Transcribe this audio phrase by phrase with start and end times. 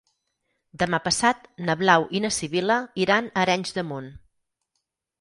[0.83, 4.13] Demà passat na Blau i na Sibil·la iran a Arenys de Munt.